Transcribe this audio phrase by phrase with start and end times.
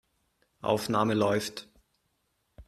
[0.61, 1.67] Aufnahme läuft.